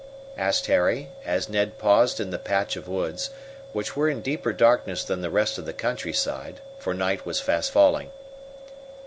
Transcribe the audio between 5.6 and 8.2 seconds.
the countryside, for night was fast falling.